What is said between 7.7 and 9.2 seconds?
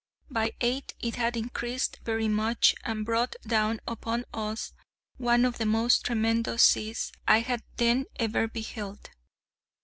then ever beheld.